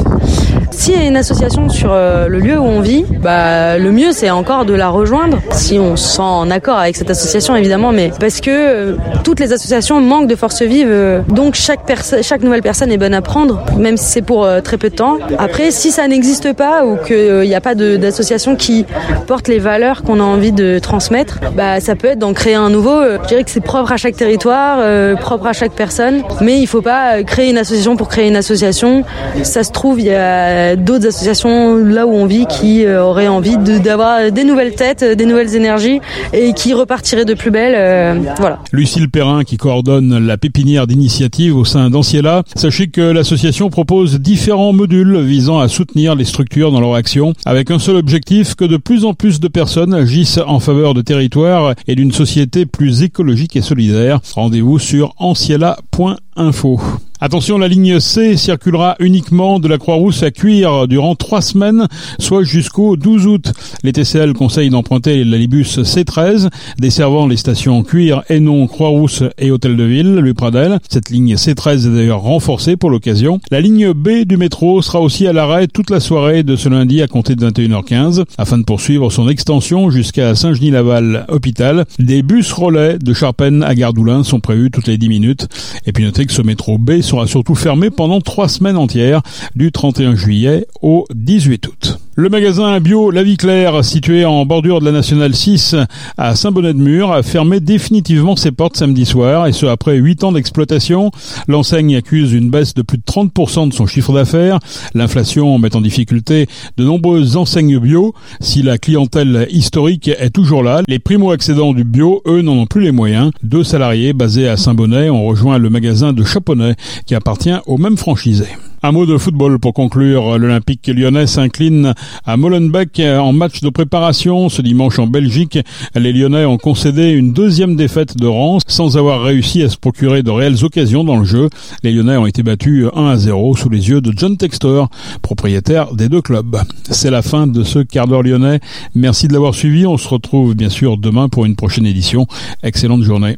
S'il 0.76 0.96
y 0.96 0.98
a 0.98 1.06
une 1.06 1.18
association 1.18 1.70
sur 1.70 1.94
le 1.94 2.40
lieu 2.40 2.58
où 2.58 2.64
on 2.64 2.82
vit, 2.82 3.06
bah, 3.22 3.78
le 3.78 3.92
mieux 3.92 4.12
c'est 4.12 4.30
encore 4.30 4.66
de 4.66 4.74
la 4.74 4.90
rejoindre, 4.90 5.40
si 5.52 5.80
on 5.80 5.96
se 5.96 6.16
sent 6.16 6.22
en 6.22 6.50
accord 6.52 6.78
avec 6.78 6.96
cette 6.96 7.10
association 7.10 7.56
évidemment, 7.56 7.92
mais 7.92 8.12
parce 8.20 8.42
que 8.42 8.98
toutes 9.24 9.40
les 9.40 9.54
associations 9.54 10.02
manquent 10.02 10.28
de 10.28 10.36
force 10.36 10.62
vive, 10.62 11.24
donc 11.30 11.56
chaque, 11.56 11.82
chaque 12.22 12.42
nouvelle 12.42 12.62
personne 12.62 12.92
est 12.92 12.98
bonne 12.98 13.14
à 13.14 13.22
prendre, 13.22 13.64
même 13.78 13.98
si 13.98 14.06
c'est 14.06 14.22
pour 14.22 14.48
très 14.64 14.78
peu 14.78 14.90
de 14.90 14.96
temps. 14.96 15.18
Après, 15.38 15.72
si 15.72 15.92
ça 15.92 16.08
n'existe 16.08 16.54
pas 16.54 16.86
ou 16.86 16.98
qu'il 16.98 17.42
n'y 17.42 17.56
a 17.56 17.62
pas 17.62 17.76
d'association 17.76 18.56
qui 18.56 18.86
porte 19.28 19.48
les 19.48 19.60
valeurs 19.60 20.04
qu'on 20.04 20.20
a 20.20 20.24
envie 20.24 20.52
de 20.52 20.80
transmettre, 20.80 21.40
bah, 21.56 21.80
ça 21.80 21.96
peut 21.96 22.08
être 22.08 22.20
d'en 22.20 22.34
créer 22.34 22.56
un 22.56 22.70
nouveau. 22.70 22.92
Euh, 22.92 23.18
je 23.24 23.28
dirais 23.28 23.44
que 23.44 23.50
c'est 23.50 23.64
propre 23.64 23.92
à 23.92 23.98
chaque 23.98 24.16
territoire, 24.16 24.78
euh, 24.80 25.16
propre 25.16 25.48
à 25.48 25.54
chaque 25.54 25.74
personne. 25.74 26.24
Mais 26.42 26.60
il 26.60 26.68
faut 26.68 26.82
pas 26.82 27.18
euh, 27.18 27.24
créer 27.24 27.50
une 27.50 27.58
association 27.58 27.96
pour 27.96 28.08
créer 28.08 28.28
une 28.28 28.36
association. 28.36 29.04
Ça 29.44 29.64
se 29.64 29.72
trouve, 29.72 30.00
il 30.00 30.08
y 30.08 30.14
a 30.14 30.63
d'autres 30.78 31.08
associations 31.08 31.76
là 31.78 32.06
où 32.08 32.12
on 32.12 32.26
vit 32.26 32.46
qui 32.46 32.88
auraient 32.88 33.28
envie 33.28 33.58
d'avoir 33.58 34.32
des 34.32 34.44
nouvelles 34.44 34.76
têtes, 34.76 35.04
des 35.04 35.26
nouvelles 35.26 35.56
énergies 35.56 36.00
et 36.34 36.54
qui 36.54 36.74
repartiraient 36.74 37.26
de 37.26 37.34
plus 37.34 37.52
belle. 37.52 38.24
voilà. 38.38 38.60
Lucille 38.72 39.10
Perrin 39.10 39.44
qui 39.44 39.58
coordonne 39.58 40.26
la 40.26 40.38
pépinière 40.38 40.88
d'initiative 40.88 41.56
au 41.56 41.66
sein 41.66 41.90
d'Anciela. 41.90 42.44
Sachez 42.56 42.88
que 42.88 43.02
l'association 43.02 43.70
propose 43.70 44.20
différents 44.20 44.74
modules 44.74 45.20
visant 45.22 45.60
à 45.60 45.68
soutenir 45.68 46.16
les 46.16 46.26
structures 46.26 46.72
dans 46.72 46.82
leur 46.82 46.96
action 46.96 47.34
avec 47.46 47.72
un 47.72 47.80
seul 47.80 47.96
objectif 47.96 48.56
que 48.56 48.66
de 48.66 48.78
plus 48.78 49.06
en 49.06 49.14
plus 49.14 49.40
de 49.40 49.48
personnes 49.48 49.94
agissent 49.94 50.40
en 50.46 50.60
faveur 50.60 50.94
de 50.94 51.02
territoires 51.02 51.74
et 51.88 51.96
d'une 51.96 52.12
société 52.12 52.66
plus 52.66 53.04
écologique 53.04 53.56
et 53.56 53.62
solidaire. 53.62 54.20
Rendez-vous 54.36 54.80
sur 54.80 55.14
anciela.info. 55.18 56.80
Attention, 57.26 57.58
la 57.58 57.70
ligne 57.70 58.02
C 58.02 58.36
circulera 58.36 58.98
uniquement 59.00 59.62
de 59.62 59.70
la 59.70 59.78
Croix-Rousse 59.78 60.24
à 60.24 60.32
Cuire 60.32 60.90
durant 60.90 61.16
trois 61.16 61.42
semaines, 61.42 61.88
soit 62.20 62.44
jusqu'au 62.44 62.98
12 62.98 63.28
août. 63.28 63.54
Les 63.82 63.94
TCL 63.94 64.34
conseillent 64.34 64.70
d'emprunter 64.70 65.24
l'Alibus 65.24 65.80
C13, 65.80 66.50
desservant 66.80 67.26
les 67.26 67.38
stations 67.38 67.82
Cuire, 67.84 68.24
non 68.30 68.68
Croix-Rousse 68.68 69.24
et 69.38 69.52
Hôtel 69.52 69.78
de 69.78 69.86
Ville, 69.86 70.16
Louis 70.16 70.34
Pradel. 70.34 70.80
Cette 70.90 71.12
ligne 71.12 71.36
C13 71.36 71.88
est 71.88 71.96
d'ailleurs 71.96 72.20
renforcée 72.20 72.76
pour 72.76 72.90
l'occasion. 72.90 73.40
La 73.52 73.62
ligne 73.62 73.94
B 73.94 74.26
du 74.26 74.36
métro 74.36 74.82
sera 74.82 75.00
aussi 75.00 75.26
à 75.26 75.32
l'arrêt 75.32 75.68
toute 75.68 75.92
la 75.92 76.02
soirée 76.02 76.44
de 76.44 76.58
ce 76.58 76.68
lundi 76.68 77.02
à 77.02 77.08
compter 77.08 77.36
de 77.38 77.50
21h15, 77.50 78.26
afin 78.38 78.58
de 78.58 78.64
poursuivre 78.66 79.10
son 79.10 79.30
extension 79.30 79.90
jusqu'à 79.92 80.36
Saint-Genis-Laval, 80.36 81.26
hôpital. 81.30 81.86
Des 82.00 82.22
bus 82.22 82.52
relais 82.52 82.98
de 83.00 83.14
Charpennes 83.14 83.64
à 83.64 83.76
Gardoulin 83.76 84.26
sont 84.26 84.42
prévus 84.42 84.72
toutes 84.72 84.88
les 84.88 84.98
10 84.98 85.08
minutes. 85.08 85.48
Et 85.86 85.94
puis 85.94 86.04
notez 86.04 86.26
que 86.26 86.34
ce 86.34 86.42
métro 86.42 86.78
B 86.78 87.00
sera 87.14 87.28
surtout 87.28 87.54
fermé 87.54 87.92
pendant 87.92 88.22
trois 88.22 88.48
semaines 88.48 88.76
entières, 88.76 89.22
du 89.56 89.72
31 89.72 90.16
juillet 90.16 90.66
au 90.82 91.06
18 91.14 91.68
août. 91.68 92.03
Le 92.16 92.30
magasin 92.30 92.80
bio 92.80 93.10
La 93.10 93.24
Vie 93.24 93.38
Claire, 93.38 93.84
situé 93.84 94.24
en 94.24 94.46
bordure 94.46 94.80
de 94.80 94.86
la 94.86 94.92
Nationale 94.92 95.34
6 95.34 95.76
à 96.16 96.36
Saint-Bonnet-de-Mur, 96.36 97.12
a 97.12 97.24
fermé 97.24 97.60
définitivement 97.60 98.36
ses 98.36 98.52
portes 98.52 98.78
samedi 98.78 99.08
soir, 99.08 99.48
et 99.48 99.52
ce 99.52 99.66
après 99.66 99.96
8 99.96 100.24
ans 100.24 100.32
d'exploitation. 100.32 101.10
L'enseigne 101.48 101.96
accuse 101.96 102.34
une 102.34 102.52
baisse 102.52 102.76
de 102.76 102.84
plus 102.84 103.00
de 103.00 103.04
30% 103.04 103.70
de 103.70 103.74
son 103.74 103.88
chiffre 103.88 104.14
d'affaires. 104.14 104.60
L'inflation 104.94 105.58
met 105.58 105.76
en 105.76 105.82
difficulté 105.82 106.46
de 106.78 106.84
nombreuses 106.84 107.36
enseignes 107.36 107.80
bio. 107.80 108.14
Si 108.42 108.62
la 108.62 108.78
clientèle 108.78 109.48
historique 109.50 110.08
est 110.10 110.30
toujours 110.30 110.62
là, 110.62 110.84
les 110.88 111.00
primo-accédants 111.00 111.74
du 111.74 111.84
bio, 111.84 112.22
eux, 112.28 112.44
n'en 112.44 112.54
ont 112.54 112.68
plus 112.68 112.82
les 112.82 112.92
moyens. 112.92 113.32
Deux 113.42 113.64
salariés 113.64 114.14
basés 114.14 114.48
à 114.48 114.56
Saint-Bonnet 114.56 115.10
ont 115.10 115.26
rejoint 115.26 115.58
le 115.58 115.72
magasin 115.72 116.14
de 116.14 116.24
Chaponnet, 116.24 116.76
qui 117.08 117.16
appartient 117.16 117.56
au 117.66 117.80
même 117.80 117.98
franchisé. 117.98 118.46
Un 118.86 118.92
mot 118.92 119.06
de 119.06 119.18
football 119.18 119.60
pour 119.60 119.74
conclure. 119.74 120.38
L'Olympique 120.38 120.88
lyonnais 120.88 121.26
s'incline 121.26 121.94
à 122.26 122.36
Molenbeek 122.36 123.00
en 123.00 123.32
match 123.32 123.62
de 123.62 123.70
préparation. 123.70 124.50
Ce 124.50 124.62
dimanche 124.62 125.00
en 125.00 125.08
Belgique, 125.08 125.58
les 125.96 126.12
Lyonnais 126.12 126.44
ont 126.44 126.58
concédé 126.58 127.12
une 127.12 127.32
deuxième 127.32 127.78
défaite 127.78 128.18
de 128.18 128.28
rang 128.28 128.58
sans 128.68 128.98
avoir 128.98 129.24
réussi 129.24 129.64
à 129.64 129.70
se 129.70 129.78
procurer 129.78 130.22
de 130.22 130.32
réelles 130.32 130.66
occasions 130.66 131.06
dans 131.06 131.16
le 131.16 131.24
jeu. 131.24 131.50
Les 131.84 131.94
Lyonnais 131.94 132.18
ont 132.18 132.26
été 132.26 132.44
battus 132.44 132.88
1 132.94 133.06
à 133.08 133.16
0 133.16 133.56
sous 133.56 133.70
les 133.70 133.88
yeux 133.88 134.02
de 134.02 134.12
John 134.18 134.36
Textor, 134.36 134.90
propriétaire 135.22 135.96
des 135.96 136.10
deux 136.10 136.22
clubs. 136.22 136.58
C'est 136.90 137.10
la 137.10 137.22
fin 137.22 137.48
de 137.48 137.64
ce 137.64 137.80
quart 137.80 138.10
d'heure 138.10 138.24
lyonnais. 138.24 138.60
Merci 138.96 139.30
de 139.30 139.34
l'avoir 139.34 139.56
suivi. 139.56 139.88
On 139.88 139.98
se 139.98 140.10
retrouve 140.10 140.56
bien 140.56 140.70
sûr 140.70 140.98
demain 140.98 141.30
pour 141.30 141.46
une 141.46 141.56
prochaine 141.56 141.86
édition. 141.86 142.28
Excellente 142.64 143.04
journée. 143.04 143.38